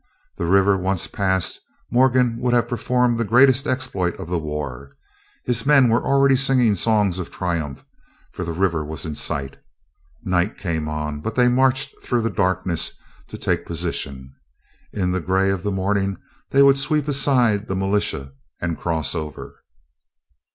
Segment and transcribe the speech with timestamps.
[0.39, 1.59] The river once passed,
[1.91, 4.95] Morgan would have performed the greatest exploit of the war.
[5.45, 7.85] His men were already singing songs of triumph,
[8.31, 9.57] for the river was in sight.
[10.23, 12.93] Night came on, but they marched through the darkness,
[13.27, 14.33] to take position.
[14.91, 16.17] In the gray of the morning
[16.49, 19.59] they would sweep aside the militia and cross over.